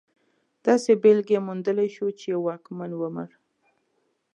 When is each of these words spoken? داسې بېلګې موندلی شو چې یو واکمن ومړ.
داسې 0.65 0.91
بېلګې 1.01 1.37
موندلی 1.47 1.89
شو 1.95 2.07
چې 2.19 2.25
یو 2.33 2.39
واکمن 2.47 2.91
ومړ. 2.95 3.29